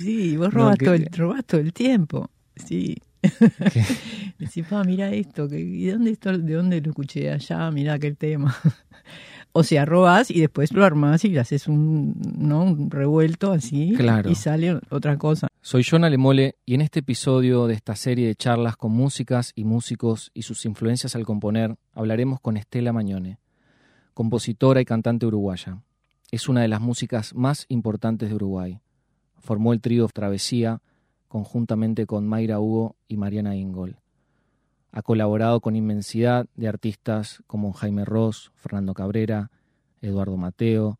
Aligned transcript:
Sí, 0.00 0.36
vos 0.36 0.54
robás, 0.54 0.78
todo, 0.78 0.94
el, 0.94 1.06
robás 1.06 1.44
todo 1.44 1.60
el 1.60 1.72
tiempo. 1.72 2.30
Sí. 2.54 2.96
Decís, 4.38 4.64
pa, 4.68 4.84
mira 4.84 5.10
esto, 5.10 5.48
que, 5.48 5.58
¿y 5.58 5.86
dónde 5.86 6.12
esto, 6.12 6.38
de 6.38 6.54
dónde 6.54 6.80
lo 6.80 6.90
escuché? 6.90 7.32
Allá, 7.32 7.68
mira 7.72 7.94
aquel 7.94 8.16
tema. 8.16 8.56
o 9.52 9.64
sea, 9.64 9.84
robás 9.84 10.30
y 10.30 10.38
después 10.38 10.72
lo 10.72 10.84
armás 10.84 11.24
y 11.24 11.30
le 11.30 11.40
haces 11.40 11.66
un, 11.66 12.14
¿no? 12.38 12.62
un 12.62 12.92
revuelto 12.92 13.50
así 13.50 13.96
y 14.28 14.34
sale 14.36 14.78
otra 14.90 15.18
cosa. 15.18 15.48
Soy 15.62 15.82
Jonah 15.82 16.08
Lemole 16.08 16.54
y 16.64 16.74
en 16.74 16.82
este 16.82 17.00
episodio 17.00 17.66
de 17.66 17.74
esta 17.74 17.96
serie 17.96 18.28
de 18.28 18.36
charlas 18.36 18.76
con 18.76 18.92
músicas 18.92 19.52
y 19.56 19.64
músicos 19.64 20.30
y 20.32 20.42
sus 20.42 20.64
influencias 20.64 21.16
al 21.16 21.26
componer, 21.26 21.74
hablaremos 21.92 22.40
con 22.40 22.56
Estela 22.56 22.92
Mañone, 22.92 23.40
compositora 24.14 24.80
y 24.80 24.84
cantante 24.84 25.26
uruguaya. 25.26 25.82
Es 26.30 26.48
una 26.48 26.60
de 26.60 26.68
las 26.68 26.80
músicas 26.80 27.34
más 27.34 27.66
importantes 27.68 28.28
de 28.28 28.36
Uruguay. 28.36 28.78
Formó 29.38 29.72
el 29.72 29.80
trío 29.80 30.08
Travesía 30.08 30.80
conjuntamente 31.28 32.06
con 32.06 32.26
Mayra 32.26 32.60
Hugo 32.60 32.96
y 33.06 33.16
Mariana 33.16 33.56
Ingol. 33.56 33.96
Ha 34.90 35.02
colaborado 35.02 35.60
con 35.60 35.76
inmensidad 35.76 36.46
de 36.54 36.68
artistas 36.68 37.42
como 37.46 37.72
Jaime 37.72 38.04
Ross, 38.04 38.50
Fernando 38.56 38.94
Cabrera, 38.94 39.50
Eduardo 40.00 40.36
Mateo, 40.36 40.98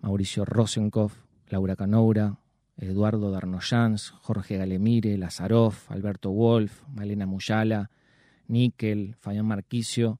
Mauricio 0.00 0.44
Rosenkopf, 0.44 1.14
Laura 1.48 1.76
Canoura, 1.76 2.38
Eduardo 2.78 3.30
Darnoyans, 3.30 4.10
Jorge 4.22 4.56
Galemire, 4.56 5.18
Lazaroff, 5.18 5.90
Alberto 5.90 6.30
Wolf, 6.30 6.82
Malena 6.88 7.26
Muyala, 7.26 7.90
Níquel, 8.48 9.16
Fabián 9.20 9.46
Marquicio 9.46 10.18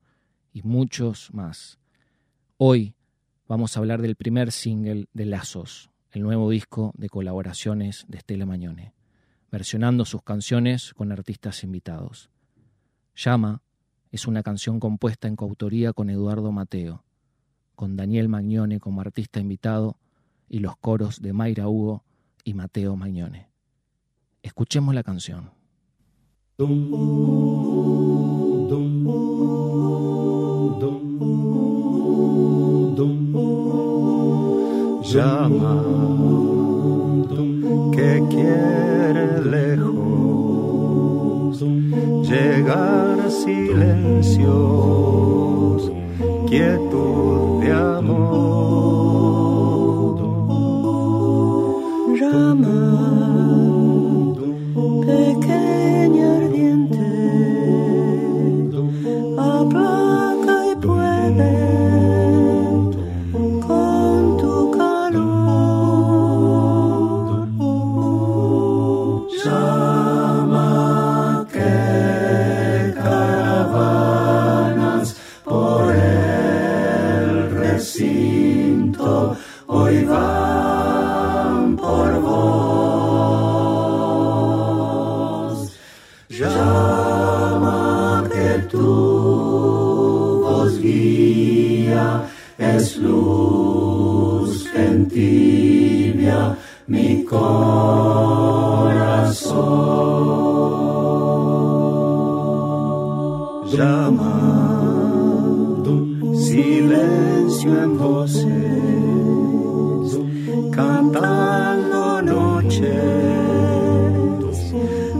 y 0.52 0.62
muchos 0.62 1.32
más. 1.32 1.78
Hoy 2.58 2.94
vamos 3.48 3.76
a 3.76 3.80
hablar 3.80 4.02
del 4.02 4.16
primer 4.16 4.52
single 4.52 5.06
de 5.14 5.24
Lazos, 5.24 5.90
el 6.12 6.22
nuevo 6.22 6.50
disco 6.50 6.92
de 6.96 7.08
colaboraciones 7.08 8.04
de 8.08 8.18
Estela 8.18 8.46
Mañone, 8.46 8.92
versionando 9.50 10.04
sus 10.04 10.22
canciones 10.22 10.92
con 10.94 11.12
artistas 11.12 11.62
invitados. 11.64 12.30
Llama 13.14 13.62
es 14.10 14.26
una 14.26 14.42
canción 14.42 14.80
compuesta 14.80 15.28
en 15.28 15.36
coautoría 15.36 15.92
con 15.92 16.10
Eduardo 16.10 16.50
Mateo, 16.50 17.04
con 17.76 17.96
Daniel 17.96 18.28
Magnone 18.28 18.80
como 18.80 19.00
artista 19.00 19.40
invitado 19.40 19.96
y 20.48 20.58
los 20.58 20.76
coros 20.76 21.22
de 21.22 21.32
Mayra 21.32 21.68
Hugo 21.68 22.04
y 22.44 22.54
Mateo 22.54 22.96
Magnone. 22.96 23.48
Escuchemos 24.42 24.94
la 24.94 25.02
canción. 25.04 25.50
Llama 35.12 35.82
que 37.92 38.22
quiere 38.30 39.40
lejos 39.42 40.00
llegar 42.30 43.18
a 43.18 43.28
silencios, 43.28 44.46
quietud 46.48 47.60
de 47.60 47.72
amor. 47.72 48.29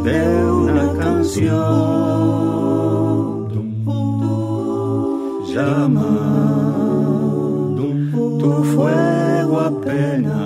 de 0.05 0.45
una 0.45 0.93
canción. 0.99 1.91
Llama 5.53 6.13
tu 8.39 8.65
fuego 8.73 9.61
apenas, 9.61 10.37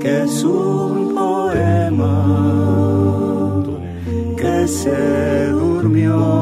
que 0.00 0.22
es 0.24 0.44
un 0.44 1.14
poema 1.14 2.14
que 4.36 4.68
se 4.68 5.46
durmió. 5.52 6.41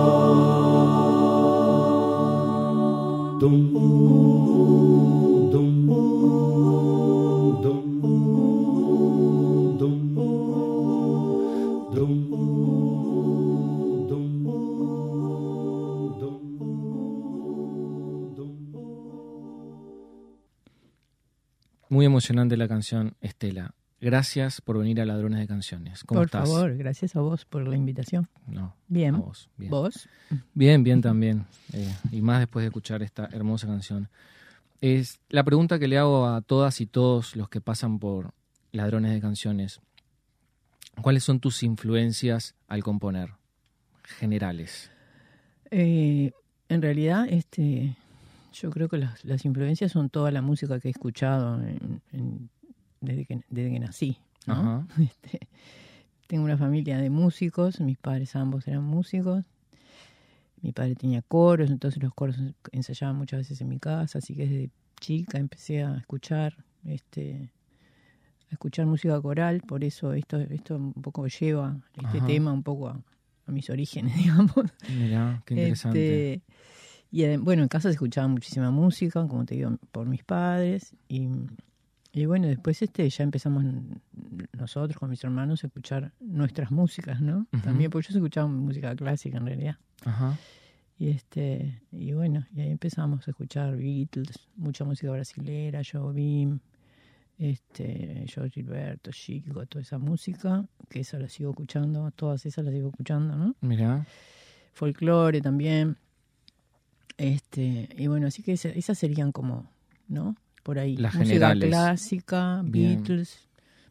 emocionante 22.21 22.55
la 22.55 22.67
canción, 22.67 23.15
Estela. 23.19 23.73
Gracias 23.99 24.61
por 24.61 24.77
venir 24.77 25.01
a 25.01 25.05
Ladrones 25.07 25.39
de 25.39 25.47
Canciones. 25.47 26.03
¿Cómo 26.03 26.19
por 26.19 26.27
estás? 26.27 26.47
Por 26.47 26.59
favor, 26.59 26.77
gracias 26.77 27.15
a 27.15 27.21
vos 27.21 27.45
por 27.45 27.67
la 27.67 27.75
invitación. 27.75 28.29
No, 28.45 28.75
bien. 28.87 29.15
A 29.15 29.17
vos, 29.17 29.49
bien. 29.57 29.71
¿Vos? 29.71 30.07
Bien, 30.53 30.83
bien 30.83 31.01
también. 31.01 31.47
Eh, 31.73 31.91
y 32.11 32.21
más 32.21 32.37
después 32.37 32.61
de 32.61 32.67
escuchar 32.67 33.01
esta 33.01 33.27
hermosa 33.31 33.65
canción. 33.65 34.07
Es 34.81 35.19
la 35.29 35.43
pregunta 35.43 35.79
que 35.79 35.87
le 35.87 35.97
hago 35.97 36.27
a 36.27 36.41
todas 36.41 36.79
y 36.79 36.85
todos 36.85 37.35
los 37.35 37.49
que 37.49 37.59
pasan 37.59 37.97
por 37.97 38.35
Ladrones 38.71 39.13
de 39.13 39.19
Canciones. 39.19 39.81
¿Cuáles 41.01 41.23
son 41.23 41.39
tus 41.39 41.63
influencias 41.63 42.53
al 42.67 42.83
componer? 42.83 43.31
Generales. 44.03 44.91
Eh, 45.71 46.33
en 46.69 46.81
realidad, 46.83 47.25
este, 47.27 47.95
yo 48.51 48.69
creo 48.69 48.89
que 48.89 48.97
las, 48.97 49.23
las, 49.25 49.45
influencias 49.45 49.91
son 49.91 50.09
toda 50.09 50.31
la 50.31 50.41
música 50.41 50.79
que 50.79 50.89
he 50.89 50.91
escuchado 50.91 51.57
desde, 53.01 53.25
que, 53.25 53.41
desde 53.49 53.71
que 53.71 53.79
nací. 53.79 54.17
Este, 54.99 55.47
tengo 56.27 56.45
una 56.45 56.57
familia 56.57 56.97
de 56.97 57.09
músicos, 57.09 57.79
mis 57.81 57.97
padres 57.97 58.35
ambos 58.35 58.67
eran 58.67 58.83
músicos. 58.83 59.45
Mi 60.61 60.71
padre 60.71 60.95
tenía 60.95 61.21
coros, 61.21 61.71
entonces 61.71 62.01
los 62.01 62.13
coros 62.13 62.37
ensayaban 62.71 63.15
muchas 63.15 63.39
veces 63.39 63.61
en 63.61 63.69
mi 63.69 63.79
casa, 63.79 64.19
así 64.19 64.35
que 64.35 64.47
desde 64.47 64.69
chica 64.99 65.39
empecé 65.39 65.83
a 65.83 65.97
escuchar 65.97 66.63
este 66.85 67.51
a 68.49 68.53
escuchar 68.53 68.85
música 68.85 69.19
coral, 69.19 69.61
por 69.61 69.83
eso 69.83 70.13
esto 70.13 70.39
esto 70.39 70.75
un 70.77 70.93
poco 70.93 71.27
lleva 71.27 71.77
este 72.01 72.21
tema 72.21 72.53
un 72.53 72.63
poco 72.63 72.89
a, 72.89 73.01
mis 73.47 73.69
orígenes, 73.69 74.15
digamos. 74.17 74.55
Mirá, 74.87 75.43
qué 75.45 75.55
interesante. 75.55 76.33
Este, 76.33 76.43
Y 77.11 77.35
bueno, 77.37 77.63
en 77.63 77.67
casa 77.67 77.89
se 77.89 77.93
escuchaba 77.93 78.27
muchísima 78.29 78.71
música, 78.71 79.27
como 79.27 79.45
te 79.45 79.55
digo, 79.55 79.77
por 79.91 80.07
mis 80.07 80.23
padres. 80.23 80.95
Y, 81.09 81.27
y 82.13 82.25
bueno, 82.25 82.47
después 82.47 82.81
este 82.81 83.09
ya 83.09 83.23
empezamos 83.23 83.65
nosotros 84.57 84.97
con 84.97 85.09
mis 85.09 85.23
hermanos 85.23 85.63
a 85.63 85.67
escuchar 85.67 86.13
nuestras 86.21 86.71
músicas, 86.71 87.19
¿no? 87.19 87.47
También, 87.63 87.91
porque 87.91 88.13
yo 88.13 88.17
escuchaba 88.17 88.47
música 88.47 88.95
clásica 88.95 89.37
en 89.37 89.45
realidad. 89.45 89.75
Ajá. 90.05 90.37
Y 90.97 91.09
este, 91.09 91.81
y 91.91 92.13
bueno, 92.13 92.45
y 92.55 92.61
ahí 92.61 92.69
empezamos 92.69 93.27
a 93.27 93.31
escuchar 93.31 93.75
Beatles, 93.75 94.47
mucha 94.55 94.85
música 94.85 95.11
brasilera, 95.11 95.81
Jobim, 95.83 96.59
este, 97.39 98.23
George 98.27 98.51
Gilberto, 98.51 99.11
Chico, 99.11 99.65
toda 99.65 99.81
esa 99.81 99.97
música, 99.97 100.63
que 100.89 100.99
esa 100.99 101.17
la 101.17 101.27
sigo 101.27 101.49
escuchando, 101.49 102.11
todas 102.11 102.45
esas 102.45 102.63
las 102.63 102.73
sigo 102.73 102.89
escuchando, 102.89 103.35
¿no? 103.35 103.55
Mira. 103.61 104.05
Folclore 104.73 105.41
también. 105.41 105.97
Este, 107.21 107.87
y 107.97 108.07
bueno, 108.07 108.27
así 108.27 108.41
que 108.43 108.53
esas, 108.53 108.97
serían 108.97 109.31
como, 109.31 109.69
¿no? 110.07 110.35
Por 110.63 110.79
ahí. 110.79 110.97
Las 110.97 111.13
música 111.15 111.25
generales. 111.33 111.69
clásica, 111.69 112.61
Bien. 112.65 112.95
Beatles, 112.97 113.47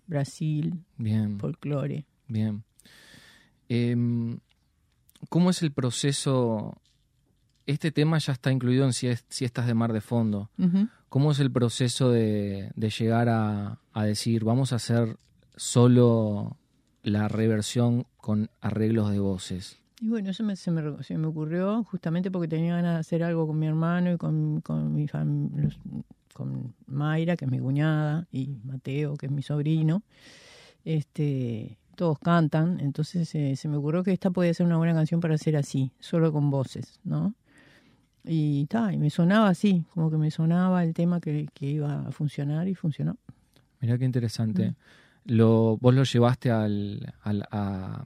Brasil, 0.07 0.75
Bien. 0.99 1.39
folclore. 1.39 2.05
Bien. 2.29 2.65
Em, 3.69 4.39
¿Cómo 5.29 5.51
es 5.51 5.63
el 5.63 5.71
proceso? 5.73 6.77
Este 7.67 7.93
tema 7.93 8.19
ya 8.19 8.33
está 8.33 8.51
incluido 8.51 8.85
en 8.85 8.93
sies- 8.93 9.25
siestas 9.29 9.67
de 9.67 9.75
mar 9.75 9.93
de 9.93 10.01
fondo. 10.01 10.51
¿Cómo 11.09 11.31
es 11.33 11.39
el 11.41 11.51
proceso 11.53 12.11
de, 12.11 12.71
de 12.75 12.91
llegar 12.91 13.29
a, 13.29 13.79
a 13.93 14.05
decir, 14.05 14.45
vamos 14.45 14.73
a 14.73 14.77
hacer 14.77 15.17
solo 15.57 16.57
la 17.03 17.29
reversión 17.29 18.07
con 18.17 18.51
arreglos 18.61 19.11
de 19.13 19.19
voces? 19.21 19.80
Y 20.01 20.09
bueno, 20.09 20.31
eso 20.31 20.43
me, 20.45 20.57
se, 20.57 20.71
me, 20.71 21.03
se 21.03 21.19
me 21.19 21.27
ocurrió 21.27 21.85
justamente 21.85 22.31
porque 22.31 22.49
tenía 22.49 22.77
ganas 22.77 22.95
de 22.95 23.01
hacer 23.01 23.23
algo 23.23 23.47
con 23.47 23.59
mi 23.59 23.67
hermano 23.67 24.13
y 24.13 24.17
con, 24.17 24.61
con 24.63 24.95
mi 24.95 25.07
fam- 25.07 25.51
los- 25.55 25.79
con 26.33 26.75
Mayra, 26.87 27.37
que 27.37 27.45
es 27.45 27.51
mi 27.51 27.59
cuñada, 27.59 28.27
y 28.33 28.57
Mateo, 28.65 29.15
que 29.17 29.27
es 29.27 29.33
mi 29.33 29.43
sobrino. 29.43 30.03
Este, 30.85 31.77
todos 31.97 32.19
cantan, 32.19 32.81
entonces 32.81 33.35
eh, 33.35 33.57
se 33.57 33.69
me 33.69 33.77
ocurrió 33.77 34.03
que 34.03 34.13
esta 34.13 34.31
podía 34.31 34.55
ser 34.55 34.65
una 34.67 34.79
buena 34.79 34.95
canción 34.95 35.21
para 35.21 35.35
hacer 35.35 35.57
así, 35.57 35.93
solo 36.01 36.33
con 36.33 36.51
voces, 36.51 36.99
¿no? 37.05 37.35
Y 38.25 38.67
ta, 38.67 38.93
y 38.93 38.97
me 38.99 39.11
sonaba 39.11 39.49
así, 39.49 39.85
como 39.93 40.11
que 40.11 40.17
me 40.17 40.31
sonaba 40.31 40.83
el 40.85 40.95
tema 40.95 41.21
que, 41.21 41.49
que 41.53 41.67
iba 41.67 42.07
a 42.07 42.13
funcionar 42.13 42.69
y 42.69 42.75
funcionó. 42.75 43.17
Mirá 43.81 43.99
qué 43.99 44.05
interesante. 44.07 44.71
Mm. 44.71 44.75
Lo, 45.27 45.77
¿Vos 45.79 45.95
lo 45.95 46.05
llevaste 46.05 46.51
al, 46.51 47.13
al, 47.23 47.45
a- 47.51 48.05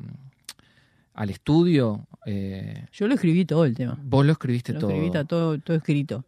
al 1.14 1.30
estudio? 1.30 2.06
Eh, 2.26 2.86
Yo 2.92 3.08
lo 3.08 3.14
escribí 3.14 3.44
todo 3.44 3.64
el 3.64 3.74
tema. 3.74 3.98
vos 4.02 4.26
lo 4.26 4.32
escribiste 4.32 4.72
Lo 4.74 4.80
todo. 4.80 4.90
escribí, 4.90 5.10
todo, 5.26 5.58
todo 5.58 5.76
escrito. 5.76 6.24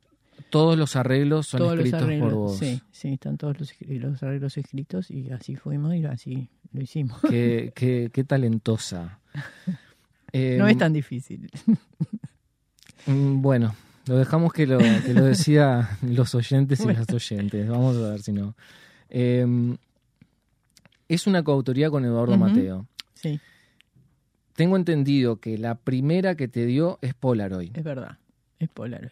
Todos 0.50 0.78
los 0.78 0.94
arreglos 0.96 1.48
son 1.48 1.58
todos 1.58 1.74
escritos 1.74 2.02
arreglos, 2.02 2.28
por 2.32 2.38
vos. 2.38 2.56
Sí, 2.58 2.80
sí, 2.92 3.08
están 3.14 3.36
todos 3.36 3.58
los, 3.58 3.72
los 3.88 4.22
arreglos 4.22 4.56
escritos 4.56 5.10
y 5.10 5.30
así 5.30 5.56
fuimos 5.56 5.94
y 5.94 6.04
así 6.04 6.48
lo 6.72 6.82
hicimos. 6.82 7.20
Qué, 7.28 7.72
qué- 7.76 8.10
qué 8.12 8.24
talentosa. 8.24 9.18
Eh, 10.32 10.56
no 10.58 10.66
es 10.66 10.76
tan 10.76 10.92
difícil. 10.92 11.48
mm, 13.06 13.40
Bueno, 13.40 13.74
lo 14.06 14.16
dejamos 14.18 14.52
que 14.52 14.66
lo, 14.66 14.76
que 14.78 15.14
lo 15.14 15.24
decida 15.24 15.98
los 16.02 16.34
oyentes 16.34 16.80
y 16.80 16.82
Bueno. 16.84 16.98
las 17.00 17.10
oyentes. 17.14 17.68
Vamos 17.68 17.96
a 17.96 18.10
ver 18.10 18.20
si 18.22 18.32
no. 18.32 18.54
Eh, 19.08 19.46
es 21.08 21.26
una 21.26 21.42
coautoría 21.42 21.90
con 21.90 22.04
Eduardo. 22.04 22.36
Mateo. 22.36 22.86
Sí, 23.14 23.40
Tengo 24.56 24.76
entendido 24.76 25.36
que 25.36 25.58
la 25.58 25.74
primera 25.74 26.34
que 26.34 26.48
te 26.48 26.64
dio 26.64 26.98
es 27.02 27.14
Polaroid. 27.14 27.76
es 27.76 27.84
verdad. 27.84 28.18
Es 28.58 28.68
Polaroid. 28.70 29.10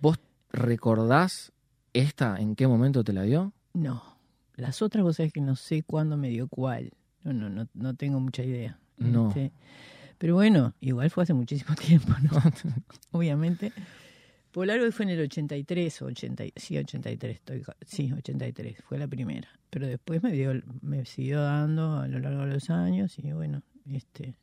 ¿Vos 0.00 0.18
recordás 0.52 1.52
esta 1.92 2.36
en 2.38 2.56
qué 2.56 2.66
momento 2.66 3.04
te 3.04 3.12
la 3.12 3.22
dio? 3.22 3.52
No. 3.72 4.02
Las 4.56 4.82
otras 4.82 5.04
vos 5.04 5.16
sabés 5.16 5.32
que 5.32 5.40
no 5.40 5.56
sé 5.56 5.84
cuándo 5.84 6.16
me 6.16 6.28
dio 6.28 6.48
cuál. 6.48 6.92
No, 7.22 7.32
no, 7.32 7.48
no, 7.48 7.68
no 7.72 7.94
tengo 7.94 8.18
mucha 8.18 8.42
idea. 8.42 8.78
No. 8.98 9.28
Este, 9.28 9.52
pero 10.18 10.34
bueno, 10.34 10.74
igual 10.80 11.08
fue 11.08 11.22
hace 11.22 11.34
muchísimo 11.34 11.74
tiempo, 11.86 12.12
¿no? 12.22 12.32
Obviamente. 13.12 13.72
Polaroid 14.50 14.90
fue 14.90 15.04
en 15.04 15.10
el 15.10 15.20
83 15.20 16.02
o 16.02 16.06
80, 16.06 16.44
sí, 16.56 16.76
83, 16.76 17.36
estoy, 17.36 17.62
sí, 17.86 18.12
83, 18.12 18.78
fue 18.82 18.98
la 18.98 19.06
primera. 19.06 19.48
Pero 19.70 19.86
después 19.86 20.20
me 20.24 20.32
dio, 20.32 20.52
me 20.82 21.04
siguió 21.04 21.40
dando 21.42 22.00
a 22.00 22.08
lo 22.08 22.18
largo 22.18 22.40
de 22.40 22.54
los 22.54 22.68
años 22.68 23.16
y 23.20 23.30
bueno, 23.30 23.62
este, 23.88 24.34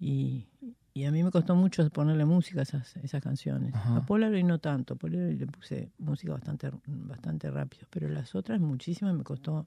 y, 0.00 0.46
y 0.94 1.04
a 1.04 1.12
mí 1.12 1.22
me 1.22 1.30
costó 1.30 1.54
mucho 1.54 1.88
ponerle 1.90 2.24
música 2.24 2.60
a 2.60 2.62
esas, 2.62 2.96
esas 2.96 3.22
canciones. 3.22 3.74
Ajá. 3.74 3.96
A 3.96 4.06
Polaroid 4.06 4.44
no 4.44 4.58
tanto, 4.58 4.94
a 4.94 4.96
Polaroid 4.96 5.38
le 5.38 5.46
puse 5.46 5.92
música 5.98 6.32
bastante, 6.32 6.70
bastante 6.86 7.50
rápido, 7.50 7.86
pero 7.90 8.08
las 8.08 8.34
otras 8.34 8.60
muchísimas 8.60 9.14
me 9.14 9.22
costó, 9.22 9.66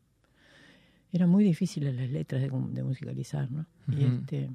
eran 1.12 1.30
muy 1.30 1.44
difíciles 1.44 1.96
las 1.96 2.10
letras 2.10 2.42
de, 2.42 2.50
de 2.50 2.84
musicalizar, 2.84 3.52
¿no? 3.52 3.68
Y 3.88 4.04
este, 4.04 4.50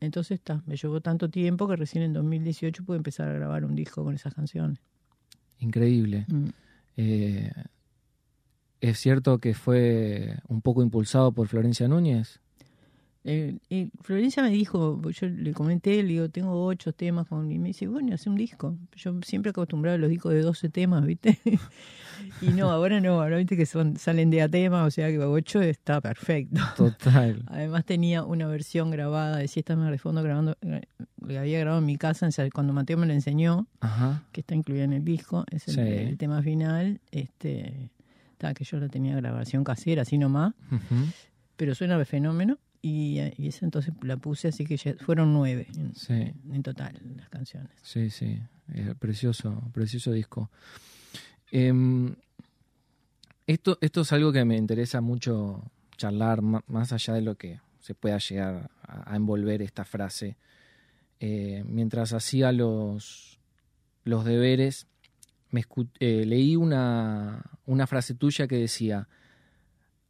entonces 0.00 0.38
está, 0.38 0.62
me 0.66 0.76
llevó 0.76 1.00
tanto 1.00 1.30
tiempo 1.30 1.68
que 1.68 1.76
recién 1.76 2.02
en 2.02 2.12
2018 2.12 2.84
pude 2.84 2.96
empezar 2.96 3.28
a 3.28 3.32
grabar 3.32 3.64
un 3.64 3.76
disco 3.76 4.02
con 4.02 4.14
esas 4.14 4.34
canciones. 4.34 4.80
Increíble. 5.60 6.26
Mm. 6.28 6.48
Eh, 6.96 7.52
¿Es 8.80 8.98
cierto 8.98 9.38
que 9.38 9.54
fue 9.54 10.38
un 10.48 10.60
poco 10.60 10.82
impulsado 10.82 11.32
por 11.32 11.48
Florencia 11.48 11.88
Núñez? 11.88 12.40
Eh, 13.28 13.58
y 13.68 13.90
Florencia 14.02 14.40
me 14.40 14.50
dijo, 14.50 15.02
yo 15.10 15.26
le 15.26 15.52
comenté, 15.52 16.00
le 16.04 16.10
digo, 16.10 16.28
tengo 16.28 16.64
ocho 16.64 16.92
temas 16.92 17.26
con, 17.26 17.50
y 17.50 17.58
me 17.58 17.68
dice, 17.68 17.88
bueno, 17.88 18.14
hace 18.14 18.30
un 18.30 18.36
disco. 18.36 18.76
Yo 18.94 19.18
siempre 19.22 19.50
acostumbrado 19.50 19.96
a 19.96 19.98
los 19.98 20.08
discos 20.08 20.32
de 20.32 20.42
12 20.42 20.68
temas, 20.68 21.04
¿viste? 21.04 21.36
y 22.40 22.46
no, 22.50 22.70
ahora 22.70 23.00
no, 23.00 23.20
ahora 23.20 23.36
viste 23.38 23.56
que 23.56 23.66
son 23.66 23.96
salen 23.96 24.30
de 24.30 24.42
a 24.42 24.48
tema, 24.48 24.84
o 24.84 24.90
sea 24.92 25.08
que 25.08 25.18
ocho 25.18 25.60
está 25.60 26.00
perfecto. 26.00 26.60
Total. 26.76 27.42
Además 27.48 27.84
tenía 27.84 28.22
una 28.22 28.46
versión 28.46 28.92
grabada 28.92 29.38
de 29.38 29.48
Siestas 29.48 29.76
Mar 29.76 29.90
de 29.90 29.98
Fondo 29.98 30.22
grabando, 30.22 30.56
le 30.62 31.38
había 31.38 31.58
grabado 31.58 31.80
en 31.80 31.86
mi 31.86 31.96
casa, 31.96 32.28
cuando 32.54 32.72
Mateo 32.72 32.96
me 32.96 33.06
la 33.06 33.14
enseñó, 33.14 33.66
Ajá. 33.80 34.22
que 34.30 34.40
está 34.42 34.54
incluida 34.54 34.84
en 34.84 34.92
el 34.92 35.04
disco, 35.04 35.44
es 35.50 35.66
el, 35.66 35.74
Sí. 35.74 35.80
el 35.80 36.16
tema 36.16 36.42
final, 36.42 37.00
este, 37.10 37.90
está, 38.30 38.54
que 38.54 38.62
yo 38.62 38.78
la 38.78 38.88
tenía 38.88 39.16
grabación 39.16 39.64
casera, 39.64 40.02
así 40.02 40.16
nomás, 40.16 40.54
pero 41.56 41.74
suena 41.74 41.98
de 41.98 42.04
fenómeno. 42.04 42.58
Y, 42.88 43.18
eh, 43.18 43.34
y 43.36 43.48
esa 43.48 43.64
entonces 43.64 43.92
la 44.02 44.16
puse, 44.16 44.46
así 44.48 44.64
que 44.64 44.76
ya 44.76 44.94
fueron 45.00 45.32
nueve 45.32 45.66
en, 45.76 45.92
Sí. 45.96 46.12
en 46.52 46.62
total 46.62 47.00
las 47.16 47.28
canciones. 47.28 47.72
Sí, 47.82 48.10
sí. 48.10 48.38
Eh, 48.74 48.94
precioso, 48.96 49.60
precioso 49.72 50.12
disco. 50.12 50.50
Em, 51.50 52.14
esto, 53.46 53.76
esto 53.80 54.02
es 54.02 54.12
algo 54.12 54.32
que 54.32 54.44
me 54.44 54.56
interesa 54.56 55.00
mucho 55.00 55.64
charlar, 55.96 56.42
más 56.42 56.92
allá 56.92 57.14
de 57.14 57.22
lo 57.22 57.34
que 57.36 57.60
se 57.80 57.94
pueda 57.94 58.18
llegar 58.18 58.70
a, 58.82 59.12
a 59.12 59.16
envolver 59.16 59.62
esta 59.62 59.84
frase. 59.84 60.36
Eh, 61.18 61.64
mientras 61.66 62.12
hacía 62.12 62.52
los, 62.52 63.40
los 64.04 64.24
deberes, 64.24 64.86
me 65.50 65.64
eh, 65.98 66.24
leí 66.24 66.54
una, 66.54 67.42
una 67.64 67.86
frase 67.88 68.14
tuya 68.14 68.46
que 68.46 68.56
decía, 68.58 69.08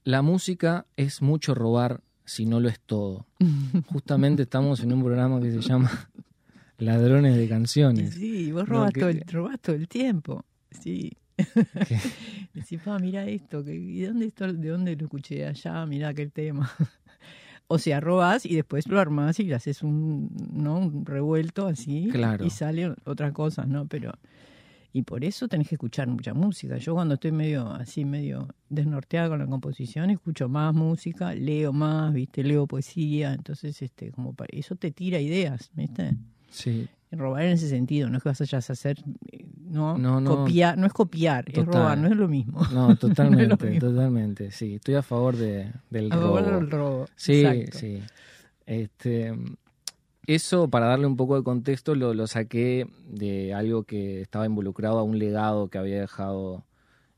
la 0.05 0.21
música 0.23 0.87
es 0.97 1.23
mucho 1.23 1.55
robar 1.55 2.03
si 2.27 2.45
no 2.45 2.61
lo 2.61 2.69
es 2.69 2.79
todo. 2.81 3.27
Justamente 3.91 4.43
estamos 4.43 4.81
en 4.83 4.93
un 4.93 5.03
programa 5.03 5.41
que 5.41 5.51
se 5.53 5.61
llama 5.63 5.91
Ladrones 6.79 7.37
de 7.37 7.49
Canciones. 7.49 8.13
sí, 8.15 8.53
vos 8.53 8.69
No, 8.69 8.87
que- 8.91 9.01
todo 9.01 9.09
el, 9.09 9.23
robás 9.27 9.59
todo 9.61 9.75
el 9.77 9.89
tiempo. 9.89 10.45
Sí. 10.71 11.13
¿Qué? 11.37 11.99
Decís, 12.55 12.81
pa, 12.83 12.99
mira 12.99 13.27
esto, 13.27 13.65
que, 13.65 13.75
¿y 13.75 14.01
de 14.01 14.09
dónde, 14.09 14.27
esto, 14.27 14.53
de 14.53 14.69
dónde 14.69 14.97
lo 14.97 15.05
escuché? 15.05 15.47
Allá, 15.47 15.85
mira 15.87 16.09
aquel 16.09 16.33
tema. 16.33 16.71
o 17.69 17.79
sea, 17.79 18.01
robás 18.01 18.45
y 18.47 18.55
después 18.55 18.87
lo 18.89 18.99
armás 19.01 19.39
y 19.41 19.45
le 19.45 19.55
haces 19.55 19.83
un, 19.83 20.31
¿no? 20.53 20.79
un 20.79 21.05
revuelto 21.07 21.67
así. 21.67 22.09
Claro. 22.13 22.45
Y 22.45 22.51
sale 22.51 22.95
otra 23.05 23.33
cosa, 23.33 23.65
¿no? 23.67 23.87
Pero. 23.87 24.13
Y 24.97 25.03
por 25.03 25.23
eso 25.25 25.47
tenés 25.47 25.69
que 25.69 25.75
escuchar 25.75 26.09
mucha 26.09 26.33
música. 26.33 26.79
Yo 26.79 26.95
cuando 26.95 27.15
estoy 27.17 27.31
medio 27.31 27.69
así, 27.71 28.07
medio 28.07 28.49
desnorteada 28.71 29.29
con 29.29 29.39
la 29.41 29.47
composición, 29.47 30.09
escucho 30.09 30.49
más 30.49 30.73
música, 30.75 31.35
leo 31.35 31.71
más, 31.71 32.15
¿viste? 32.15 32.43
Leo 32.43 32.67
poesía. 32.67 33.35
Entonces, 33.35 33.83
este, 33.83 34.11
como 34.11 34.33
para, 34.33 34.49
eso 34.57 34.75
te 34.75 34.93
tira 34.93 35.21
ideas, 35.21 35.71
¿viste? 35.75 36.17
Sí, 36.51 36.89
Robar 37.11 37.43
en 37.45 37.53
ese 37.53 37.69
sentido, 37.69 38.09
no 38.09 38.17
es 38.17 38.23
que 38.23 38.31
vas 38.31 38.41
a 38.41 38.73
hacer, 38.73 38.97
no, 39.69 39.99
No, 39.99 40.19
no. 40.19 40.35
copiar, 40.39 40.79
no 40.79 40.87
es 40.87 40.95
copiar, 40.95 41.45
es 41.53 41.65
robar, 41.67 41.99
no 41.99 42.09
es 42.09 42.17
lo 42.17 42.27
mismo. 42.27 42.63
no, 42.73 42.97
totalmente, 42.97 43.67
mismo. 43.67 43.91
totalmente. 43.91 44.51
Sí, 44.51 44.77
estoy 44.77 44.95
a 44.95 45.03
favor 45.03 45.37
de, 45.37 45.73
del 45.91 46.11
A 46.11 46.17
favor 46.17 46.43
robo. 46.43 46.57
del 46.57 46.71
robo. 46.71 47.07
Sí, 47.17 47.45
Exacto. 47.45 47.79
sí. 47.79 48.03
Este, 48.65 49.35
eso, 50.27 50.69
para 50.69 50.87
darle 50.87 51.07
un 51.07 51.17
poco 51.17 51.37
de 51.37 51.43
contexto, 51.43 51.95
lo, 51.95 52.15
lo 52.15 52.27
saqué 52.27 52.89
de 53.09 53.55
algo 53.55 53.85
que 53.85 54.21
estaba 54.21 54.47
involucrado 54.47 54.99
a 54.99 55.03
un 55.03 55.19
legado 55.19 55.69
que 55.69 55.79
había 55.79 56.01
dejado 56.01 56.65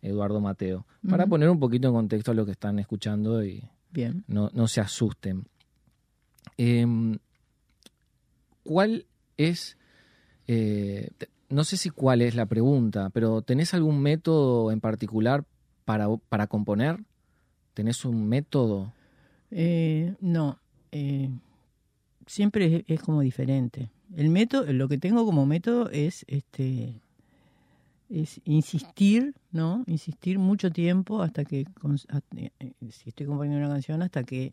Eduardo 0.03 0.41
Mateo. 0.41 0.87
Para 1.09 1.27
poner 1.27 1.49
un 1.49 1.59
poquito 1.59 1.89
en 1.89 1.95
contexto 1.95 2.31
a 2.31 2.35
lo 2.35 2.45
que 2.45 2.53
están 2.53 2.79
escuchando 2.79 3.43
y 3.45 3.65
Bien. 3.91 4.25
no, 4.27 4.51
no 4.53 4.69
se 4.69 4.81
asusten. 4.81 5.47
Em, 6.57 7.19
¿Cuál 8.65 9.07
es... 9.37 9.77
eh, 10.47 11.11
no 11.49 11.65
sé 11.65 11.77
si 11.79 11.89
cuál 11.91 12.21
es 12.21 12.35
la 12.35 12.47
pregunta, 12.47 13.09
pero 13.11 13.41
¿tenés 13.43 13.73
algún 13.73 14.01
método 14.03 14.71
en 14.71 14.81
particular 14.81 15.45
para, 15.87 16.07
para 16.29 16.47
componer? 16.47 16.99
¿Tenés 17.73 18.05
un 18.05 18.29
método? 18.29 18.93
Eh, 19.51 20.15
no, 20.21 20.59
eh, 20.93 21.31
siempre 22.29 22.77
es, 22.77 22.85
es 22.87 23.01
como 23.03 23.21
diferente. 23.21 23.91
El 24.17 24.31
método, 24.31 24.73
lo 24.73 24.89
que 24.89 24.99
tengo 24.99 25.25
como 25.25 25.45
método 25.47 25.91
es 25.91 26.25
este 26.29 27.01
es 28.09 28.41
insistir, 28.45 29.35
¿no? 29.53 29.85
Insistir 29.87 30.39
mucho 30.39 30.71
tiempo 30.71 31.21
hasta 31.23 31.45
que, 31.45 31.67
eh, 32.37 32.73
si 32.91 33.11
estoy 33.11 33.27
componiendo 33.27 33.59
una 33.59 33.69
canción, 33.75 34.01
hasta 34.03 34.25
que 34.25 34.53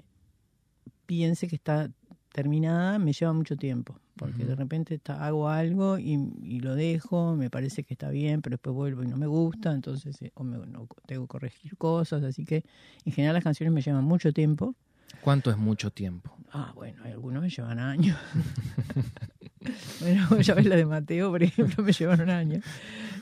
piense 1.06 1.48
que 1.48 1.56
está 1.56 1.90
terminada, 2.34 3.00
me 3.00 3.14
lleva 3.14 3.32
mucho 3.34 3.56
tiempo. 3.56 3.98
Porque 4.18 4.46
de 4.46 4.56
repente 4.56 4.96
está- 4.96 5.26
hago 5.26 5.50
algo 5.50 5.98
y, 6.00 6.18
y 6.44 6.60
lo 6.62 6.76
dejo, 6.76 7.36
me 7.36 7.50
parece 7.50 7.84
que 7.84 7.94
está 7.94 8.10
bien, 8.10 8.42
pero 8.42 8.56
después 8.56 8.74
vuelvo 8.74 9.04
y 9.04 9.08
no 9.08 9.18
me 9.18 9.28
gusta, 9.28 9.74
entonces 9.74 10.22
eh, 10.22 10.32
o 10.36 10.44
me, 10.44 10.58
no, 10.68 10.88
tengo 11.06 11.24
que 11.24 11.28
corregir 11.28 11.78
cosas. 11.78 12.24
Así 12.24 12.46
que 12.46 12.64
en 13.06 13.12
general 13.14 13.36
las 13.36 13.44
canciones 13.44 13.74
me 13.74 13.82
llevan 13.82 14.06
mucho 14.06 14.32
tiempo. 14.32 14.74
¿Cuánto 15.22 15.50
es 15.52 15.58
mucho 15.58 15.92
tiempo? 15.92 16.36
Ah, 16.52 16.72
bueno, 16.76 17.02
hay 17.04 17.12
algunos 17.12 17.42
me 17.44 17.50
llevan 17.50 17.80
años. 17.80 18.18
bueno, 20.00 20.42
ya 20.42 20.54
ves 20.54 20.66
la 20.66 20.76
de 20.76 20.86
Mateo, 20.86 21.32
por 21.32 21.44
ejemplo, 21.44 21.84
me 21.84 21.92
llevaron 21.92 22.30
años. 22.30 22.64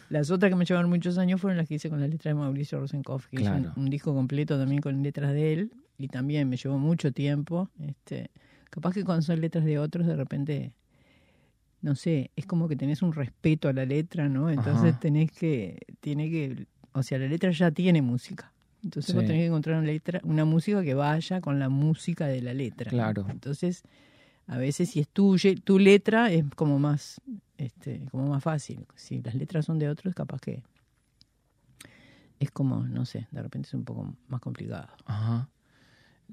Las 0.09 0.29
otras 0.29 0.49
que 0.49 0.55
me 0.55 0.65
llevaron 0.65 0.89
muchos 0.89 1.17
años 1.17 1.39
fueron 1.41 1.57
las 1.57 1.67
que 1.67 1.75
hice 1.75 1.89
con 1.89 1.99
la 1.99 2.07
letra 2.07 2.29
de 2.29 2.35
Mauricio 2.35 2.79
Rosenkopf, 2.79 3.27
que 3.27 3.37
hice 3.37 3.51
un- 3.51 3.61
Claro. 3.61 3.73
un, 3.77 3.89
disco 3.89 4.13
completo 4.13 4.57
también 4.57 4.81
con 4.81 5.01
letras 5.01 5.33
de 5.33 5.53
él, 5.53 5.71
y 5.97 6.07
también 6.09 6.49
me 6.49 6.57
llevó 6.57 6.77
mucho 6.77 7.11
tiempo. 7.11 7.69
Este, 7.79 8.29
capaz 8.69 8.93
que 8.93 9.03
cuando 9.03 9.21
son 9.23 9.39
letras 9.41 9.63
de 9.65 9.79
otros, 9.79 10.05
de 10.05 10.15
repente, 10.15 10.73
no 11.81 11.95
sé, 11.95 12.31
es 12.35 12.45
como 12.45 12.67
que 12.67 12.75
tenés 12.75 13.01
un 13.01 13.13
respeto 13.13 13.67
a 13.69 13.73
la 13.73 13.85
letra, 13.85 14.29
¿no? 14.29 14.49
Entonces 14.49 14.91
Ajá. 14.91 14.99
tenés 14.99 15.31
que, 15.31 15.79
tiene 16.01 16.29
que, 16.29 16.67
o 16.91 17.01
sea, 17.03 17.17
la 17.17 17.27
letra 17.27 17.51
ya 17.51 17.71
tiene 17.71 18.01
música. 18.01 18.52
Entonces 18.83 19.13
vos 19.15 19.21
Sí. 19.23 19.27
tenés 19.27 19.41
que 19.43 19.45
encontrar 19.47 19.77
una 19.77 19.87
letra, 19.87 20.19
una 20.23 20.45
música 20.45 20.83
que 20.83 20.93
vaya 20.93 21.39
con 21.41 21.57
la 21.59 21.69
música 21.69 22.27
de 22.27 22.41
la 22.41 22.53
letra. 22.53 22.89
Claro. 22.91 23.25
Entonces, 23.29 23.83
a 24.47 24.57
veces 24.57 24.89
si 24.89 24.99
es 24.99 25.07
tu, 25.07 25.37
tu 25.63 25.79
letra 25.79 26.31
es 26.31 26.43
como 26.55 26.79
más, 26.79 27.21
este, 27.57 28.05
como 28.11 28.27
más 28.27 28.43
fácil. 28.43 28.85
Si 28.95 29.21
las 29.21 29.35
letras 29.35 29.65
son 29.65 29.79
de 29.79 29.87
otros, 29.89 30.13
capaz 30.13 30.41
que 30.41 30.63
es 32.39 32.51
como, 32.51 32.83
no 32.83 33.05
sé, 33.05 33.27
de 33.31 33.41
repente 33.41 33.67
es 33.67 33.73
un 33.73 33.85
poco 33.85 34.13
más 34.27 34.41
complicado. 34.41 34.87
Ajá. 35.05 35.49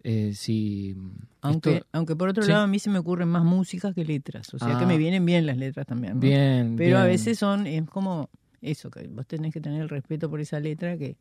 Eh, 0.02 0.32
sí. 0.34 0.96
Aunque, 1.42 1.76
esto- 1.76 1.86
aunque 1.92 2.16
por 2.16 2.28
otro 2.30 2.42
sí. 2.42 2.50
lado 2.50 2.62
a 2.64 2.66
mí 2.66 2.78
se 2.78 2.90
me 2.90 2.98
ocurren 2.98 3.28
más 3.28 3.44
músicas 3.44 3.94
que 3.94 4.04
letras. 4.04 4.52
O 4.54 4.58
sea 4.58 4.76
que 4.78 4.84
Ah. 4.84 4.86
me 4.88 4.98
vienen 4.98 5.24
bien 5.24 5.46
las 5.46 5.56
letras 5.56 5.86
también. 5.86 6.14
¿no? 6.14 6.20
bien. 6.20 6.74
Pero 6.76 6.98
a 6.98 7.04
veces 7.04 7.38
son, 7.38 7.66
es 7.66 7.88
como 7.88 8.28
eso, 8.60 8.90
que 8.90 9.06
vos 9.08 9.26
tenés 9.26 9.52
que 9.52 9.60
tener 9.60 9.82
el 9.82 9.88
respeto 9.88 10.28
por 10.30 10.40
esa 10.40 10.58
letra 10.58 10.96
que 10.96 11.16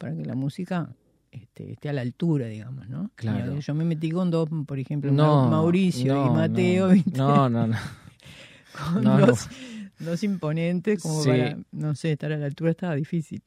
para 0.00 0.16
que 0.16 0.24
la 0.24 0.34
música 0.34 0.88
este, 1.30 1.72
esté 1.72 1.90
a 1.90 1.92
la 1.92 2.00
altura, 2.00 2.46
digamos, 2.46 2.88
¿no? 2.88 3.10
Claro. 3.16 3.60
Yo 3.60 3.74
me 3.74 3.84
metí 3.84 4.10
con 4.10 4.30
dos, 4.30 4.48
por 4.66 4.78
ejemplo, 4.78 5.12
No, 5.12 5.48
Mauricio 5.50 6.14
no, 6.14 6.26
y 6.26 6.30
Mateo, 6.30 6.88
no. 6.88 6.92
¿viste? 6.94 7.10
No, 7.18 7.48
no, 7.50 7.66
no. 7.66 7.76
con 8.94 9.04
dos, 9.04 9.48
dos 9.98 10.22
imponentes 10.24 11.02
como 11.02 11.22
Sí. 11.22 11.28
para, 11.28 11.58
no 11.72 11.94
sé, 11.94 12.12
estar 12.12 12.32
a 12.32 12.38
la 12.38 12.46
altura 12.46 12.70
estaba 12.70 12.94
difícil. 12.96 13.42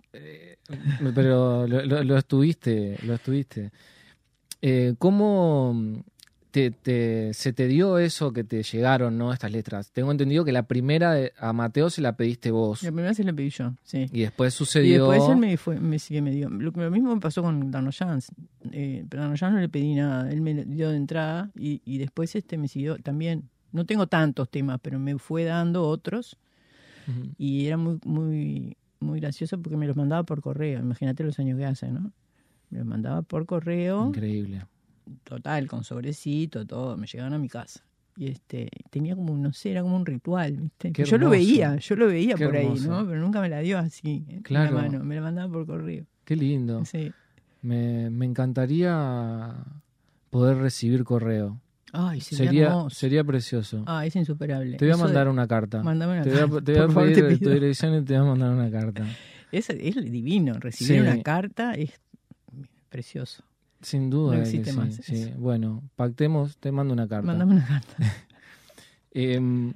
Pero 1.16 1.68
lo, 1.68 1.86
lo- 1.86 2.04
lo 2.04 2.18
estuviste, 2.18 2.98
lo 3.04 3.16
estuviste. 3.16 3.72
Eh, 4.62 4.94
¿Cómo 4.98 6.04
te, 6.54 6.70
te- 6.70 7.34
se 7.34 7.52
te 7.52 7.68
dio 7.68 7.98
eso 7.98 8.32
que 8.32 8.44
te 8.44 8.62
llegaron, 8.62 9.18
no, 9.18 9.34
estas 9.34 9.52
letras? 9.52 9.92
Tengo 9.92 10.12
entendido 10.12 10.46
que 10.46 10.52
la 10.52 10.64
primera 10.68 11.12
de- 11.14 11.34
a 11.40 11.52
Mateo 11.52 11.90
se 11.90 12.00
la 12.02 12.16
pediste 12.16 12.52
vos 12.52 12.84
La 12.84 12.92
primera 12.92 13.14
se 13.16 13.24
la 13.24 13.34
pedí 13.34 13.50
yo, 13.50 13.74
sí. 13.84 14.06
y 14.14 14.22
después 14.22 14.54
Y 14.54 14.58
sucedió. 14.58 15.10
después 15.10 15.30
él 15.32 15.38
me, 15.38 15.58
fue, 15.58 15.80
me, 15.80 15.98
sí, 15.98 16.22
me 16.22 16.30
dio. 16.32 16.50
Lo, 16.50 16.70
lo 16.70 16.92
mismo 16.92 17.16
me 17.16 17.20
pasó 17.20 17.42
con 17.42 17.72
Darno 17.72 17.90
Jans. 17.92 18.32
Eh, 18.72 19.04
pero 19.10 19.24
Darno 19.24 19.36
Jans 19.36 19.56
no 19.56 19.62
le 19.62 19.68
pedí 19.70 19.96
nada. 19.96 20.32
Él 20.32 20.42
me 20.42 20.54
dio 20.66 20.92
de 20.92 20.98
entrada 20.98 21.50
y, 21.56 21.82
y 21.86 21.98
después 21.98 22.36
este 22.36 22.58
me 22.60 22.68
siguió 22.68 22.98
también. 23.00 23.50
No 23.72 23.86
tengo 23.88 24.06
tantos 24.06 24.48
temas, 24.50 24.80
pero 24.82 25.00
me 25.00 25.18
fue 25.18 25.46
dando 25.46 25.84
otros 25.88 26.38
y 27.38 27.66
era 27.66 27.76
muy, 27.78 28.00
muy, 28.06 28.78
muy 29.00 29.20
gracioso 29.20 29.60
porque 29.62 29.76
me 29.76 29.88
los 29.88 29.96
mandaba 29.98 30.24
por 30.24 30.42
correo. 30.42 30.80
Imagínate 30.80 31.24
los 31.24 31.38
años 31.40 31.58
que 31.58 31.66
hace, 31.66 31.92
¿no? 31.92 32.12
Me 32.70 32.78
los 32.78 32.88
mandaba 32.88 33.24
por 33.24 33.46
correo. 33.46 34.08
Increíble. 34.08 34.66
Total, 35.24 35.68
con 35.68 35.84
sobrecito, 35.84 36.66
todo, 36.66 36.98
me 36.98 37.08
llegaban 37.08 37.34
a 37.34 37.38
mi 37.38 37.50
casa. 37.50 37.82
Y 38.16 38.28
este, 38.28 38.70
tenía 38.92 39.16
como, 39.16 39.36
no 39.36 39.52
sé, 39.54 39.72
era 39.72 39.82
como 39.82 39.96
un 39.96 40.06
ritual, 40.06 40.54
¿viste? 40.58 40.92
Yo 41.04 41.18
lo 41.18 41.30
veía, 41.32 41.78
yo 41.78 41.96
lo 41.96 42.08
veía 42.08 42.38
por 42.38 42.56
ahí. 42.56 42.68
¿no? 42.86 43.06
Pero 43.08 43.20
nunca 43.20 43.42
me 43.42 43.50
la 43.50 43.60
dio 43.62 43.78
así, 43.80 44.24
en 44.28 44.42
Claro. 44.44 44.76
la 44.76 44.82
mano, 44.84 45.04
me 45.04 45.16
la 45.16 45.22
mandaba 45.22 45.52
por 45.52 45.66
correo. 45.66 46.06
Qué 46.24 46.36
lindo. 46.36 46.86
Sí. 46.86 47.12
Me, 47.64 48.10
me 48.12 48.26
encantaría 48.26 49.56
poder 50.30 50.58
recibir 50.58 51.04
correo. 51.04 51.60
Ay, 51.92 52.22
sería, 52.22 52.46
Sería, 52.46 52.68
hermoso. 52.68 52.90
sería 52.96 53.24
precioso. 53.24 53.84
Ah, 53.88 54.06
es 54.06 54.16
insuperable. 54.16 54.78
te 54.78 54.86
voy 54.86 54.92
a 54.92 54.96
Eso 54.96 55.04
de- 55.04 55.04
mandar 55.06 55.28
una 55.30 55.48
carta. 55.48 55.82
Mándame 55.84 56.14
una 56.14 56.24
Te 56.24 56.30
voy 56.32 56.38
a, 56.40 56.42
carta, 56.42 56.62
te 56.64 56.72
voy 56.74 56.82
a 56.82 56.88
favor, 56.90 57.14
pedir 57.14 57.40
te 57.40 57.46
tu 57.46 57.50
dirección 57.52 57.96
y 57.96 58.02
te 58.04 58.14
voy 58.18 58.22
a 58.28 58.30
mandar 58.30 58.52
una 58.52 58.70
carta. 58.72 59.06
Es, 59.52 59.70
es 59.70 59.96
divino, 60.12 60.54
recibir 60.56 60.94
Sí. 61.04 61.08
una 61.08 61.22
carta 61.22 61.74
es 61.76 61.92
precioso. 62.90 63.44
Sin 63.84 64.10
duda. 64.10 64.36
No 64.38 64.42
existe 64.42 64.72
sí, 64.72 64.78
más 64.78 64.96
sí. 64.96 65.34
Bueno, 65.38 65.84
pactemos, 65.96 66.58
te 66.58 66.72
mando 66.72 66.94
una 66.94 67.08
carta. 67.08 67.28
Mándame 67.28 67.54
una 67.54 67.68
carta. 67.68 67.96
Em, 69.16 69.74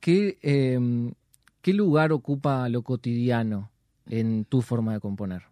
¿qué, 0.00 0.36
em, 0.42 1.12
¿Qué 1.60 1.72
lugar 1.72 2.10
ocupa 2.10 2.68
lo 2.68 2.82
cotidiano 2.82 3.70
en 4.06 4.44
tu 4.44 4.60
forma 4.60 4.92
de 4.92 4.98
componer? 4.98 5.42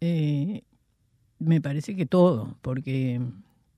Eh, 0.00 0.62
me 1.40 1.60
parece 1.60 1.96
que 1.96 2.06
todo, 2.06 2.56
porque 2.62 3.20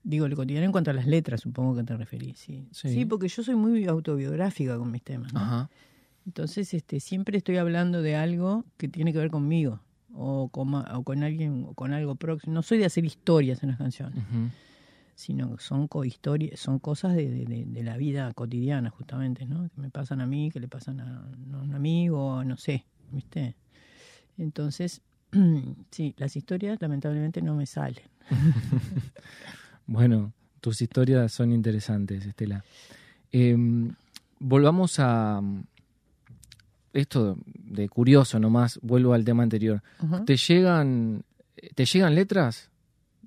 digo, 0.03 0.27
lo 0.27 0.35
cotidiano 0.35 0.65
en 0.67 0.71
cuanto 0.71 0.91
a 0.91 0.93
las 0.93 1.07
letras, 1.07 1.41
supongo 1.41 1.75
que 1.75 1.83
te 1.83 1.97
referís. 1.97 2.37
Sí, 2.37 2.67
Sí. 2.71 2.89
sí. 2.89 3.05
porque 3.05 3.27
yo 3.27 3.41
soy 3.41 3.55
muy 3.55 3.85
autobiográfica 3.87 4.77
con 4.77 4.91
mis 4.91 5.01
temas. 5.01 5.33
¿no? 5.33 5.39
Ajá. 5.39 5.69
Entonces, 6.27 6.71
este, 6.75 6.99
siempre 6.99 7.37
estoy 7.39 7.57
hablando 7.57 8.03
de 8.03 8.15
algo 8.15 8.65
que 8.77 8.87
tiene 8.87 9.11
que 9.13 9.19
ver 9.19 9.31
conmigo 9.31 9.79
o 10.15 10.49
con, 10.49 10.73
o 10.73 11.03
con 11.03 11.23
alguien 11.23 11.65
o 11.69 11.73
con 11.73 11.93
algo 11.93 12.15
próximo. 12.15 12.53
No 12.53 12.61
soy 12.63 12.77
de 12.77 12.85
hacer 12.85 13.05
historias 13.05 13.61
en 13.63 13.69
las 13.69 13.77
canciones, 13.77 14.23
sino 15.15 15.57
son 15.59 15.87
cohistorias, 15.87 16.59
son 16.59 16.79
cosas 16.79 17.15
de, 17.15 17.29
de- 17.29 17.45
de- 17.45 17.65
de 17.65 17.83
la 17.83 17.97
vida 17.97 18.33
cotidiana 18.33 18.89
justamente, 18.89 19.45
¿no? 19.45 19.69
Que 19.69 19.81
me 19.81 19.89
pasan 19.89 20.21
a 20.21 20.25
mí, 20.25 20.51
que 20.51 20.59
le 20.59 20.67
pasan 20.67 20.99
a, 20.99 21.25
a 21.53 21.61
un 21.61 21.73
amigo, 21.73 22.43
no 22.43 22.57
sé, 22.57 22.85
¿viste? 23.11 23.55
Entonces, 24.37 25.01
sí, 25.91 26.13
las 26.17 26.35
historias 26.35 26.81
lamentablemente 26.81 27.41
no 27.41 27.55
me 27.55 27.65
salen. 27.65 28.03
Bueno, 29.87 30.33
tus 30.61 30.81
historias 30.81 31.31
son 31.31 31.51
interesantes, 31.51 32.25
Estela. 32.25 32.63
Em, 33.31 33.93
volvamos 34.39 34.99
a 34.99 35.41
esto 36.95 37.37
de 37.45 37.87
curioso 37.89 38.39
nomás, 38.39 38.79
vuelvo 38.81 39.13
al 39.13 39.23
tema 39.25 39.43
anterior. 39.43 39.81
¿Te 40.25 40.37
llegan, 40.37 41.23
te 41.75 41.85
llegan 41.85 42.15
letras 42.15 42.69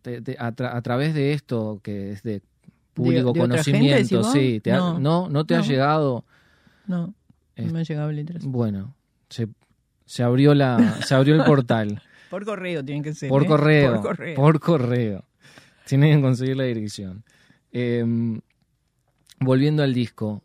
Te- 0.02 0.20
te- 0.22 0.36
a, 0.38 0.52
tra- 0.52 0.74
a 0.74 0.80
través 0.82 1.12
de 1.14 1.32
esto 1.32 1.80
que 1.82 2.12
es 2.12 2.22
de 2.22 2.42
público 2.94 3.32
de 3.32 3.40
conocimiento? 3.40 4.24
sí, 4.24 4.60
te 4.62 4.72
ha- 4.72 4.76
No, 4.78 4.98
no, 5.00 5.28
no 5.28 5.44
te 5.44 5.54
ha 5.56 5.60
llegado. 5.60 6.24
No, 6.86 7.14
no 7.56 7.72
me 7.72 7.78
han 7.80 7.84
llegado 7.84 8.10
letras. 8.12 8.44
Bueno, 8.44 8.94
se, 9.28 9.48
se 10.06 10.22
abrió 10.22 10.54
la, 10.54 11.00
se 11.02 11.14
abrió 11.14 11.34
el 11.34 11.44
portal. 11.44 12.00
Por 12.30 12.44
correo 12.44 12.84
tienen 12.84 13.02
que 13.02 13.14
ser. 13.14 13.28
Por 13.28 13.44
¿eh? 13.44 13.46
correo. 13.46 13.92
Por 13.94 14.02
correo. 14.16 14.34
Por 14.36 14.60
correo. 14.60 15.24
Tienen 15.86 16.16
que 16.16 16.22
conseguir 16.22 16.56
la 16.56 16.64
dirección. 16.64 17.24
Eh, 17.72 18.04
volviendo 19.40 19.82
al 19.82 19.94
disco, 19.94 20.42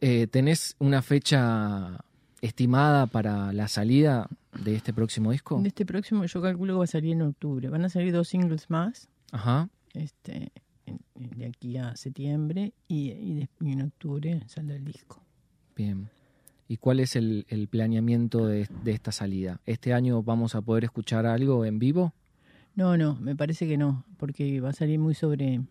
eh, 0.00 0.26
¿tenés 0.26 0.76
una 0.78 1.02
fecha 1.02 2.04
estimada 2.40 3.06
para 3.06 3.52
la 3.52 3.68
salida 3.68 4.28
de 4.62 4.74
este 4.76 4.92
próximo 4.92 5.32
disco? 5.32 5.60
De 5.60 5.68
este 5.68 5.84
próximo 5.86 6.24
yo 6.24 6.40
calculo 6.42 6.74
que 6.74 6.78
va 6.78 6.84
a 6.84 6.88
salir 6.88 7.12
en 7.12 7.22
octubre. 7.22 7.68
Van 7.68 7.84
a 7.84 7.88
salir 7.88 8.12
dos 8.12 8.28
singles 8.28 8.70
más, 8.70 9.08
Ajá. 9.32 9.68
este, 9.94 10.52
de 11.14 11.46
aquí 11.46 11.76
a 11.76 11.96
septiembre 11.96 12.72
y, 12.86 13.10
y 13.10 13.34
de- 13.34 13.48
y 13.60 13.72
en 13.72 13.82
octubre 13.82 14.42
sale 14.46 14.76
el 14.76 14.84
disco. 14.84 15.22
Bien. 15.76 16.08
¿Y 16.70 16.76
cuál 16.76 17.00
es 17.00 17.16
el, 17.16 17.46
el 17.48 17.66
planeamiento 17.68 18.46
de, 18.46 18.68
de 18.84 18.92
esta 18.92 19.10
salida? 19.10 19.60
¿Este 19.64 19.94
año 19.94 20.22
vamos 20.22 20.54
a 20.54 20.60
poder 20.60 20.84
escuchar 20.84 21.24
algo 21.26 21.64
en 21.64 21.78
vivo? 21.78 22.12
No, 22.74 22.96
no, 22.96 23.16
me 23.16 23.34
parece 23.34 23.66
que 23.66 23.76
no, 23.78 24.04
porque 24.18 24.60
va 24.60 24.68
a 24.70 24.72
salir 24.74 24.98
muy 24.98 25.14
sobre 25.14 25.62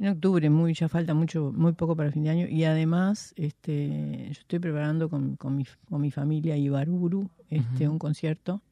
en 0.00 0.08
octubre, 0.08 0.48
muy 0.48 0.72
ya 0.72 0.88
falta 0.88 1.12
mucho, 1.12 1.52
muy 1.54 1.72
poco 1.72 1.94
para 1.94 2.10
fin 2.10 2.24
de 2.24 2.30
año 2.30 2.46
y 2.48 2.64
además, 2.64 3.34
este, 3.36 4.24
yo 4.26 4.40
estoy 4.40 4.58
preparando 4.58 5.10
con, 5.10 5.36
con 5.36 5.56
mi, 5.56 5.66
con 5.88 6.00
mi 6.00 6.10
familia 6.10 6.56
Ibaruru, 6.56 7.28
este, 7.50 7.86
un 7.86 7.98
concierto 7.98 8.62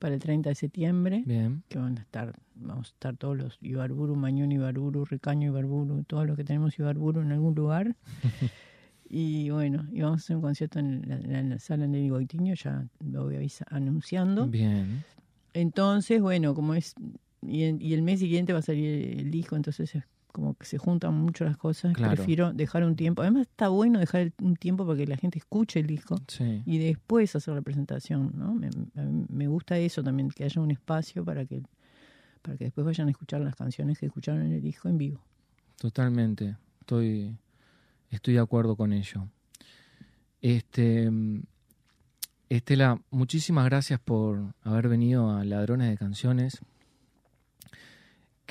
para 0.00 0.14
el 0.14 0.20
30 0.20 0.48
de 0.48 0.54
septiembre. 0.56 1.22
Bien. 1.24 1.62
Que 1.68 1.78
van 1.78 1.96
a 1.98 2.00
estar, 2.00 2.34
vamos 2.56 2.88
a 2.88 2.90
estar 2.90 3.16
todos 3.16 3.36
los 3.36 3.58
Ibarburu, 3.60 4.16
Mañón 4.16 4.50
Ibarburu, 4.50 5.04
Ricaño 5.04 5.50
Ibarburu, 5.50 6.02
todos 6.02 6.26
los 6.26 6.36
que 6.36 6.42
tenemos 6.42 6.76
Ibarburu 6.76 7.20
en 7.20 7.30
algún 7.30 7.54
lugar. 7.54 7.94
y 9.08 9.50
bueno, 9.50 9.86
y 9.92 10.00
vamos 10.00 10.22
a 10.22 10.24
hacer 10.24 10.36
un 10.36 10.42
concierto 10.42 10.80
en 10.80 11.48
la, 11.48 11.58
sala 11.60 11.86
Nelly 11.86 12.08
Goitiño, 12.08 12.54
ya 12.54 12.88
lo 13.08 13.24
voy 13.24 13.36
a 13.36 13.74
anunciando. 13.74 14.48
Bien. 14.48 15.04
Entonces, 15.54 16.20
bueno, 16.20 16.54
como 16.54 16.74
es, 16.74 16.94
y, 17.40 17.62
y 17.62 17.94
el 17.94 18.02
mes 18.02 18.18
siguiente 18.18 18.52
va 18.52 18.58
a 18.58 18.62
salir 18.62 19.20
el 19.20 19.30
disco, 19.30 19.54
entonces 19.54 19.94
es 19.94 20.04
como 20.32 20.54
que 20.54 20.66
se 20.66 20.78
juntan 20.78 21.14
mucho 21.14 21.44
las 21.44 21.56
cosas. 21.56 21.92
Prefiero 21.94 22.52
dejar 22.52 22.84
un 22.84 22.96
tiempo. 22.96 23.22
Además 23.22 23.42
está 23.42 23.68
bueno 23.68 24.00
dejar 24.00 24.32
un 24.40 24.56
tiempo 24.56 24.86
para 24.86 24.98
que 24.98 25.06
la 25.06 25.16
gente 25.16 25.38
escuche 25.38 25.80
el 25.80 25.86
disco 25.86 26.16
y 26.66 26.78
después 26.78 27.36
hacer 27.36 27.54
la 27.54 27.62
presentación. 27.62 28.32
¿no? 28.34 28.54
Me, 28.54 28.70
me, 29.28 29.46
gusta 29.46 29.78
eso 29.78 30.02
también, 30.02 30.30
que 30.30 30.44
haya 30.44 30.60
un 30.60 30.70
espacio 30.70 31.24
para 31.24 31.44
que, 31.44 31.62
para 32.40 32.56
que 32.56 32.64
después 32.64 32.84
vayan 32.84 33.08
a 33.08 33.10
escuchar 33.10 33.42
las 33.42 33.54
canciones 33.54 33.98
que 33.98 34.06
escucharon 34.06 34.42
en 34.42 34.52
el 34.52 34.62
disco 34.62 34.88
en 34.88 34.98
vivo. 34.98 35.20
Totalmente, 35.76 36.56
estoy, 36.80 37.36
estoy 38.10 38.34
de 38.34 38.40
acuerdo 38.40 38.74
con 38.74 38.92
ello. 38.92 39.28
Este, 40.40 41.10
Estela, 42.48 43.00
muchísimas 43.10 43.64
gracias 43.66 44.00
por 44.00 44.54
haber 44.62 44.88
venido 44.88 45.30
a 45.30 45.44
Ladrones 45.44 45.90
de 45.90 45.96
Canciones. 45.96 46.60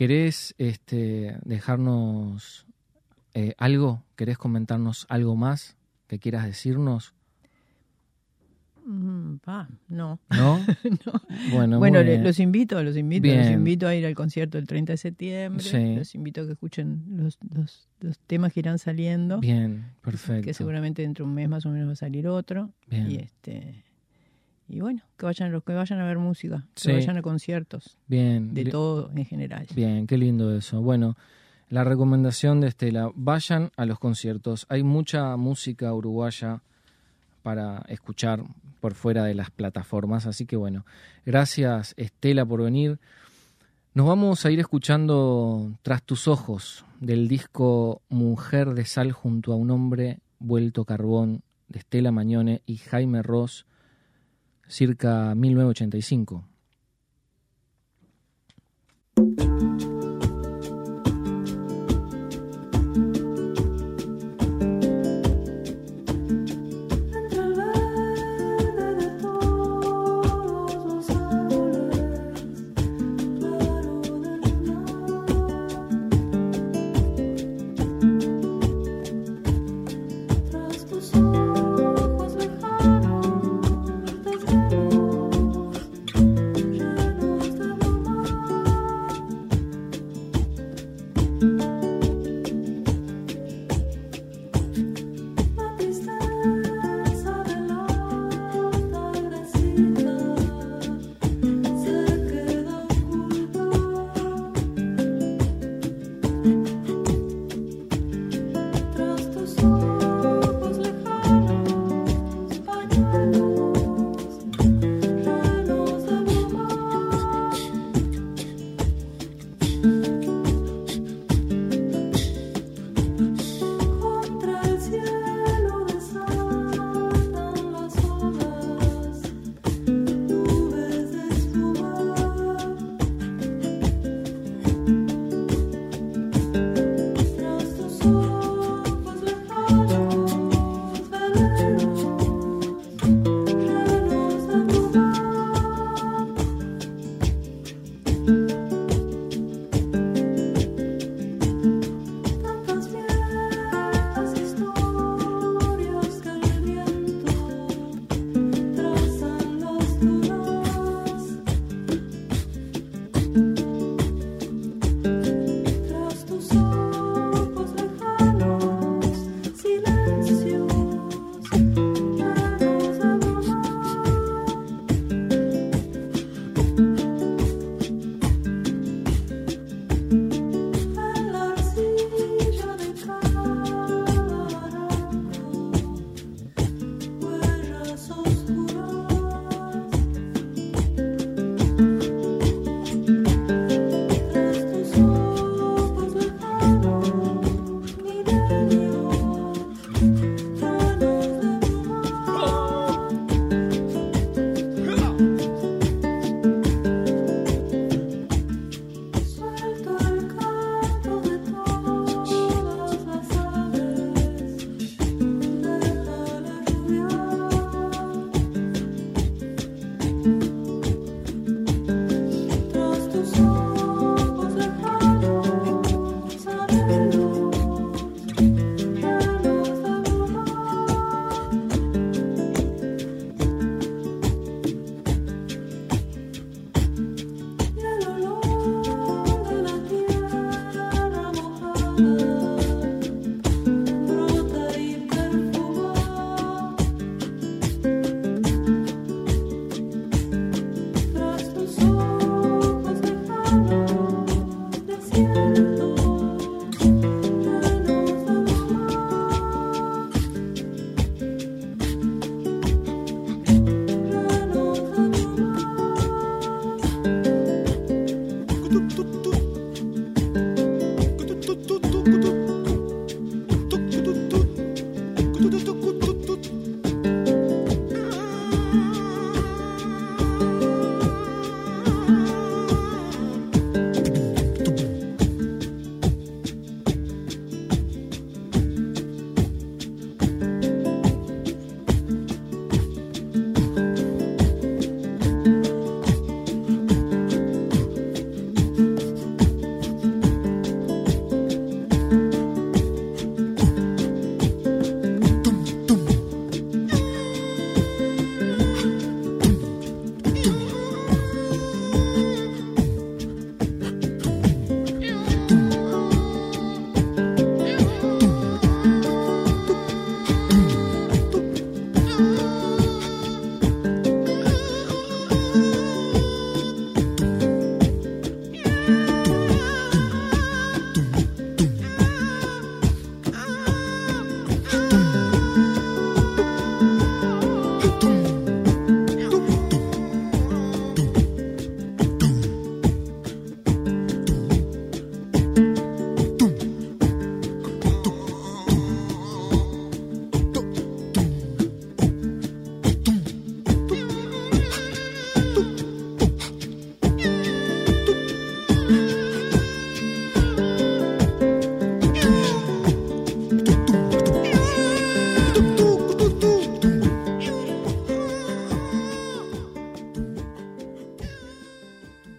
¿Querés 0.01 0.55
este, 0.58 1.38
dejarnos 1.46 2.65
eh, 3.36 3.53
algo? 3.60 4.03
¿Querés 4.15 4.39
comentarnos 4.39 5.05
algo 5.10 5.36
más 5.36 5.77
que 6.08 6.17
quieras 6.17 6.43
decirnos? 6.43 7.13
Mm, 8.84 9.36
no. 9.89 10.20
¿No? 10.29 10.60
Bueno, 11.51 11.77
bueno 11.77 12.01
los 12.01 12.39
invito, 12.39 12.81
los 12.81 12.98
invito, 12.98 13.27
los 13.27 13.51
invito 13.51 13.88
a 13.88 13.93
ir 13.93 14.08
al 14.08 14.15
concierto 14.15 14.58
el 14.58 14.65
30 14.65 14.93
de 14.93 14.98
septiembre. 14.98 15.96
Los 15.98 16.15
invito 16.15 16.41
a 16.41 16.46
que 16.48 16.53
escuchen 16.53 17.03
los, 17.08 17.38
los, 17.53 18.17
temas 18.25 18.53
que 18.53 18.62
irán 18.62 18.79
saliendo. 18.79 19.39
Bien, 19.39 19.86
perfecto. 20.01 20.46
Que 20.46 20.55
seguramente 20.55 21.03
dentro 21.03 21.25
de 21.25 21.29
un 21.29 21.36
mes 21.36 21.48
más 21.48 21.63
o 21.67 21.70
menos 21.70 21.89
va 21.89 21.93
a 21.93 21.96
salir 21.96 22.27
otro. 22.27 22.72
Bien. 22.88 23.12
Y 23.12 23.15
este 23.17 23.84
y 24.72 24.80
bueno, 24.80 25.01
que 25.18 25.25
vayan 25.25 25.51
los 25.51 25.63
que 25.63 25.74
vayan 25.74 26.00
a 26.00 26.06
ver 26.06 26.18
música, 26.18 26.66
que 26.82 26.94
vayan 26.94 27.18
a 27.18 27.22
conciertos. 27.22 27.98
Bien. 28.08 28.54
De 28.54 28.66
todo 28.66 29.12
en 29.13 29.25
general. 29.25 29.68
Bien, 29.75 30.08
qué 30.08 30.18
lindo 30.18 30.56
eso. 30.56 30.82
Bueno, 30.82 31.18
la 31.70 31.84
recomendación 31.84 32.62
de 32.62 32.70
Estela, 32.70 33.12
vayan 33.13 33.72
a 33.75 33.86
los 33.86 34.00
conciertos. 34.00 34.66
Hay 34.70 34.84
mucha 34.84 35.36
música 35.36 35.94
uruguaya 35.94 36.62
para 37.44 37.84
escuchar 37.88 38.44
por 38.80 38.94
fuera 38.94 39.25
de 39.25 39.36
las 39.36 39.51
plataformas, 39.51 40.25
así 40.25 40.46
que 40.46 40.56
bueno, 40.56 40.86
gracias 41.25 41.94
Estela 41.98 42.46
por 42.46 42.63
venir. 42.63 43.00
Nos 43.94 44.08
vamos 44.08 44.46
a 44.46 44.51
ir 44.51 44.60
escuchando 44.62 45.74
Tras 45.82 46.01
tus 46.01 46.30
ojos 46.30 46.86
del 47.01 47.28
disco 47.28 48.01
Mujer 48.08 48.70
de 48.74 48.86
Sal 48.86 49.12
junto 49.12 49.51
a 49.51 49.58
un 49.58 49.70
hombre 49.70 50.20
vuelto 50.40 50.86
carbón 50.86 51.42
de 51.68 51.80
Estela 51.80 52.12
Mañone 52.12 52.62
y 52.66 52.78
Jaime 52.78 53.22
Ross 53.22 53.66
circa 54.72 55.36
1985. 55.36 56.46